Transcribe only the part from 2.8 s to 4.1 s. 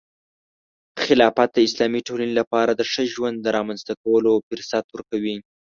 ښه ژوند رامنځته